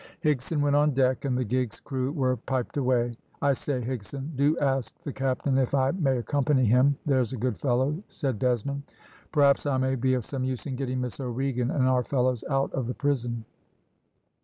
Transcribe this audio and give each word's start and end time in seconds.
Higson 0.23 0.61
went 0.61 0.75
on 0.75 0.95
deck, 0.95 1.25
and 1.25 1.37
the 1.37 1.43
gig's 1.43 1.79
crew 1.79 2.11
were 2.11 2.35
piped 2.35 2.75
away. 2.75 3.15
"I 3.39 3.53
say, 3.53 3.81
Higson, 3.81 4.35
do 4.35 4.57
ask 4.57 4.99
the 5.03 5.13
captain 5.13 5.59
if 5.59 5.75
I 5.75 5.91
may 5.91 6.17
accompany 6.17 6.65
him, 6.65 6.97
there's 7.05 7.33
a 7.33 7.37
good 7.37 7.55
fellow!" 7.59 8.01
said 8.07 8.39
Desmond. 8.39 8.81
"Perhaps 9.31 9.67
I 9.67 9.77
may 9.77 9.93
be 9.93 10.15
of 10.15 10.25
some 10.25 10.43
use 10.43 10.65
in 10.65 10.75
getting 10.75 11.01
Miss 11.01 11.19
O'Regan 11.19 11.69
and 11.69 11.87
our 11.87 12.03
fellows 12.03 12.43
out 12.49 12.73
of 12.73 12.87
the 12.87 12.95
prison." 12.95 13.45